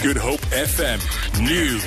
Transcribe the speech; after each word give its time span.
Good 0.00 0.16
Hope 0.16 0.40
FM 0.52 1.00
News. 1.44 1.84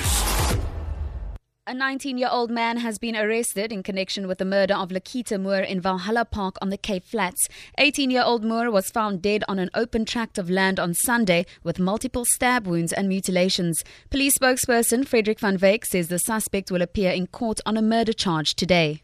A 1.65 1.73
19 1.73 2.18
year 2.18 2.27
old 2.30 2.52
man 2.52 2.76
has 2.76 2.99
been 2.99 3.15
arrested 3.15 3.72
in 3.72 3.84
connection 3.84 4.28
with 4.28 4.38
the 4.38 4.44
murder 4.44 4.73
of 4.73 4.89
Lakita 4.89 5.39
Moore 5.39 5.61
in 5.61 5.79
Valhalla 5.79 6.25
Park 6.25 6.57
on 6.61 6.71
the 6.71 6.77
Cape 6.77 7.05
Flats. 7.05 7.47
18 7.77 8.11
year 8.11 8.23
old 8.25 8.43
Moore 8.43 8.69
was 8.69 8.89
found 8.89 9.21
dead 9.21 9.45
on 9.47 9.59
an 9.59 9.69
open 9.73 10.03
tract 10.03 10.37
of 10.37 10.49
land 10.49 10.77
on 10.77 10.93
Sunday 10.93 11.45
with 11.63 11.79
multiple 11.79 12.25
stab 12.25 12.67
wounds 12.67 12.91
and 12.91 13.07
mutilations. 13.07 13.81
Police 14.10 14.37
spokesperson 14.37 15.07
Frederick 15.07 15.39
van 15.39 15.57
Wyk 15.57 15.85
says 15.85 16.09
the 16.09 16.20
suspect 16.20 16.70
will 16.70 16.82
appear 16.82 17.12
in 17.12 17.28
court 17.28 17.62
on 17.66 17.78
a 17.78 17.82
murder 17.82 18.12
charge 18.12 18.55
today. 18.55 19.04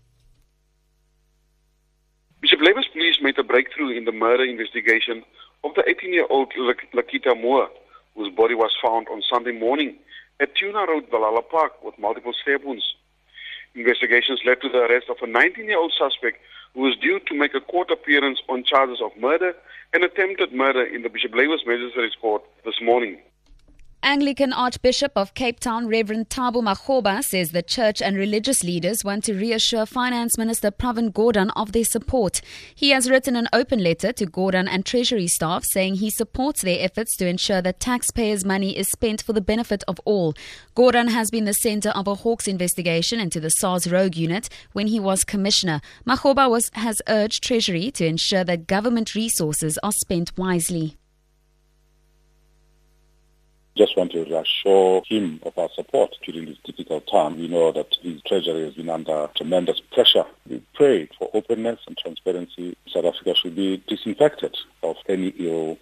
Bishop 2.42 2.60
Lavis 2.60 2.92
police 2.92 3.20
made 3.22 3.40
a 3.40 3.44
breakthrough 3.44 3.96
in 3.98 4.04
the 4.04 4.12
murder 4.12 4.44
investigation 4.44 5.24
of 5.64 5.74
the 5.76 5.84
18 5.88 6.12
year 6.12 6.28
old 6.30 6.52
Lakita 6.94 7.42
Moore, 7.42 7.70
whose 8.18 8.34
body 8.34 8.56
was 8.56 8.76
found 8.84 9.08
on 9.10 9.22
Sunday 9.32 9.58
morning 9.58 9.96
at 10.42 10.56
Tuna 10.56 10.86
Road, 10.88 11.06
Valhalla 11.10 11.44
Park, 11.44 11.74
with 11.84 11.98
multiple 12.00 12.34
stab 12.42 12.64
wounds. 12.64 12.96
Investigations 13.76 14.42
led 14.46 14.60
to 14.62 14.70
the 14.70 14.80
arrest 14.80 15.06
of 15.10 15.18
a 15.22 15.28
19-year-old 15.28 15.94
suspect 15.98 16.38
who 16.74 16.82
was 16.82 16.98
due 16.98 17.20
to 17.28 17.36
make 17.36 17.54
a 17.54 17.62
court 17.62 17.92
appearance 17.92 18.40
on 18.50 18.64
charges 18.64 19.00
of 19.02 19.12
murder 19.22 19.54
and 19.94 20.04
attempted 20.04 20.52
murder 20.52 20.84
in 20.84 21.04
the 21.04 21.10
Bishop 21.10 21.32
Lavis 21.32 21.66
Magistrates 21.66 22.16
Court 22.20 22.42
this 22.66 22.82
morning. 22.82 23.18
Anglican 24.04 24.54
Archbishop 24.54 25.12
of 25.16 25.34
Cape 25.34 25.60
Town, 25.60 25.88
Reverend 25.88 26.30
Thabo 26.30 26.62
Makgoba, 26.62 27.24
says 27.24 27.52
the 27.52 27.64
church 27.64 28.02
and 28.02 28.16
religious 28.16 28.64
leaders 28.64 29.04
want 29.04 29.24
to 29.24 29.34
reassure 29.34 29.86
Finance 29.86 30.38
Minister 30.38 30.70
Pravin 30.72 31.12
Gordhan 31.12 31.52
of 31.56 31.72
their 31.72 31.84
support. 31.84 32.40
He 32.76 32.92
has 32.92 33.10
written 33.10 33.36
an 33.36 33.50
open 33.52 33.84
letter 33.84 34.14
to 34.14 34.26
Gordhan 34.28 34.68
and 34.70 34.86
Treasury 34.86 35.28
staff 35.28 35.66
saying 35.66 35.96
he 35.96 36.10
supports 36.12 36.62
their 36.62 36.78
efforts 36.80 37.18
to 37.18 37.28
ensure 37.28 37.62
that 37.64 37.80
taxpayers' 37.80 38.46
money 38.46 38.78
is 38.78 38.88
spent 38.88 39.22
for 39.22 39.34
the 39.34 39.42
benefit 39.42 39.84
of 39.88 40.00
all. 40.06 40.36
Gordhan 40.76 41.10
has 41.10 41.32
been 41.32 41.46
the 41.46 41.54
center 41.54 41.90
of 41.90 42.08
a 42.08 42.16
Hawks 42.16 42.48
investigation 42.48 43.20
into 43.20 43.40
the 43.40 43.50
SARS 43.50 43.92
rogue 43.92 44.16
unit 44.16 44.48
when 44.74 44.88
he 44.88 45.00
was 45.00 45.24
commissioner. 45.24 45.82
Makgoba 46.06 46.50
was, 46.50 46.70
has 46.74 47.02
urged 47.10 47.44
Treasury 47.44 47.90
to 47.92 48.06
ensure 48.06 48.44
that 48.44 48.68
government 48.68 49.16
resources 49.16 49.80
are 49.82 49.92
spent 49.92 50.38
wisely 50.38 50.98
just 53.78 53.96
want 53.96 54.12
to 54.12 54.24
reassure 54.24 55.02
him 55.08 55.40
of 55.44 55.58
our 55.58 55.70
support 55.76 56.16
during 56.24 56.46
this 56.46 56.58
difficult 56.66 57.08
time. 57.08 57.38
We 57.38 57.48
know 57.48 57.72
that 57.72 57.96
his 58.02 58.22
treasury 58.24 58.66
has 58.66 58.74
been 58.74 58.90
under 58.90 59.30
tremendous 59.36 59.80
pressure. 59.94 60.26
We 60.50 60.62
pray 60.74 61.10
for 61.18 61.30
openness 61.34 61.80
and 61.88 61.98
transparency. 61.98 62.76
South 62.92 63.06
Africa 63.06 63.36
should 63.36 63.56
be 63.56 63.84
disinfected 63.88 64.58
of 64.84 64.98
any 65.08 65.30
ill 65.38 65.78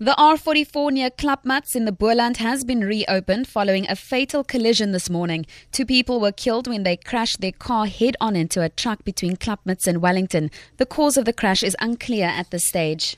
the 0.00 0.14
R44 0.16 0.92
near 0.92 1.10
Klapmuts 1.10 1.74
in 1.74 1.84
the 1.84 1.90
Boland 1.90 2.36
has 2.36 2.62
been 2.62 2.82
reopened 2.82 3.48
following 3.48 3.84
a 3.88 3.96
fatal 3.96 4.44
collision 4.44 4.92
this 4.92 5.10
morning. 5.10 5.44
Two 5.72 5.84
people 5.84 6.20
were 6.20 6.30
killed 6.30 6.68
when 6.68 6.84
they 6.84 6.96
crashed 6.96 7.40
their 7.40 7.50
car 7.50 7.86
head 7.86 8.16
on 8.20 8.36
into 8.36 8.62
a 8.62 8.68
truck 8.68 9.02
between 9.02 9.36
Klapmuts 9.36 9.88
and 9.88 10.00
Wellington. 10.00 10.52
The 10.76 10.86
cause 10.86 11.16
of 11.16 11.24
the 11.24 11.32
crash 11.32 11.64
is 11.64 11.76
unclear 11.80 12.26
at 12.26 12.52
this 12.52 12.64
stage. 12.64 13.16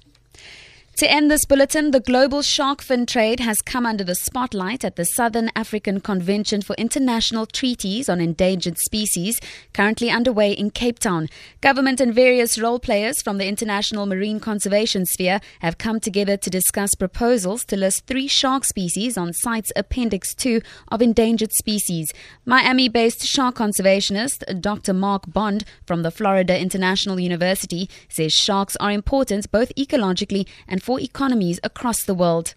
To 1.00 1.10
end 1.10 1.30
this 1.30 1.46
bulletin, 1.46 1.92
the 1.92 2.00
global 2.00 2.42
shark 2.42 2.82
fin 2.82 3.06
trade 3.06 3.40
has 3.40 3.62
come 3.62 3.86
under 3.86 4.04
the 4.04 4.14
spotlight 4.14 4.84
at 4.84 4.96
the 4.96 5.06
Southern 5.06 5.50
African 5.56 5.98
Convention 6.02 6.60
for 6.60 6.74
International 6.76 7.46
Treaties 7.46 8.10
on 8.10 8.20
Endangered 8.20 8.76
Species, 8.76 9.40
currently 9.72 10.10
underway 10.10 10.52
in 10.52 10.68
Cape 10.68 10.98
Town. 10.98 11.30
Government 11.62 12.02
and 12.02 12.14
various 12.14 12.58
role 12.58 12.78
players 12.78 13.22
from 13.22 13.38
the 13.38 13.46
international 13.46 14.04
marine 14.04 14.40
conservation 14.40 15.06
sphere 15.06 15.40
have 15.60 15.78
come 15.78 16.00
together 16.00 16.36
to 16.36 16.50
discuss 16.50 16.94
proposals 16.94 17.64
to 17.64 17.78
list 17.78 18.06
three 18.06 18.28
shark 18.28 18.66
species 18.66 19.16
on 19.16 19.32
CITES 19.32 19.72
Appendix 19.76 20.34
2 20.34 20.60
of 20.88 21.00
endangered 21.00 21.54
species. 21.54 22.12
Miami 22.44 22.90
based 22.90 23.24
shark 23.24 23.54
conservationist 23.54 24.60
Dr. 24.60 24.92
Mark 24.92 25.32
Bond 25.32 25.64
from 25.86 26.02
the 26.02 26.10
Florida 26.10 26.60
International 26.60 27.18
University 27.18 27.88
says 28.10 28.34
sharks 28.34 28.76
are 28.76 28.90
important 28.90 29.50
both 29.50 29.74
ecologically 29.76 30.46
and 30.68 30.82
for 30.89 30.89
economies 30.98 31.60
across 31.62 32.04
the 32.04 32.14
world. 32.14 32.54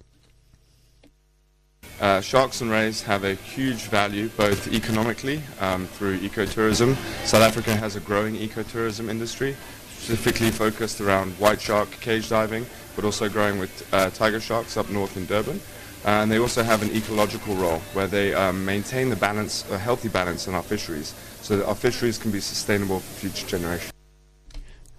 Uh, 2.01 2.19
sharks 2.21 2.61
and 2.61 2.71
rays 2.71 3.01
have 3.03 3.23
a 3.23 3.35
huge 3.35 3.83
value 3.83 4.27
both 4.29 4.73
economically 4.73 5.41
um, 5.59 5.85
through 5.87 6.19
ecotourism. 6.19 6.95
South 7.25 7.43
Africa 7.43 7.75
has 7.75 7.95
a 7.95 7.99
growing 7.99 8.35
ecotourism 8.35 9.09
industry, 9.09 9.55
specifically 9.97 10.51
focused 10.51 10.99
around 10.99 11.31
white 11.33 11.61
shark 11.61 11.89
cage 12.01 12.29
diving, 12.29 12.65
but 12.95 13.05
also 13.05 13.29
growing 13.29 13.59
with 13.59 13.87
uh, 13.93 14.09
tiger 14.09 14.39
sharks 14.39 14.75
up 14.75 14.89
north 14.89 15.15
in 15.15 15.25
Durban. 15.25 15.61
Uh, 16.05 16.09
and 16.09 16.31
they 16.31 16.39
also 16.39 16.63
have 16.63 16.81
an 16.81 16.93
ecological 16.93 17.55
role 17.55 17.79
where 17.93 18.07
they 18.07 18.33
um, 18.33 18.65
maintain 18.65 19.09
the 19.09 19.15
balance, 19.15 19.69
a 19.71 19.77
healthy 19.77 20.09
balance 20.09 20.47
in 20.47 20.53
our 20.53 20.63
fisheries, 20.63 21.15
so 21.41 21.55
that 21.55 21.65
our 21.65 21.75
fisheries 21.75 22.17
can 22.17 22.31
be 22.31 22.41
sustainable 22.41 22.99
for 22.99 23.19
future 23.21 23.47
generations. 23.47 23.93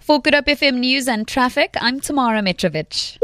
For 0.05 0.21
Good 0.21 0.35
Hope 0.35 0.45
FM 0.45 0.81
News 0.81 1.07
and 1.07 1.27
Traffic, 1.27 1.75
I'm 1.81 1.99
Tamara 1.99 2.43
Mitrovic. 2.43 3.17